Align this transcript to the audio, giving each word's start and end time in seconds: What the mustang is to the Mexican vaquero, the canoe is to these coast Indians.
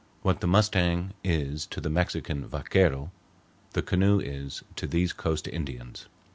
What 0.23 0.41
the 0.41 0.47
mustang 0.47 1.13
is 1.23 1.67
to 1.67 1.79
the 1.79 1.87
Mexican 1.91 2.47
vaquero, 2.47 3.11
the 3.73 3.83
canoe 3.83 4.19
is 4.19 4.63
to 4.77 4.87
these 4.87 5.13
coast 5.13 5.47
Indians. 5.47 6.07